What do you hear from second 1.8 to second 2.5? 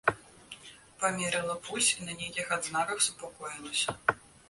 і на нейкіх